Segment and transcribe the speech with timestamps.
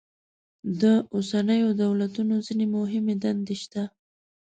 [0.81, 0.83] د
[1.15, 3.83] اوسنیو دولتونو ځینې مهمې دندې شته.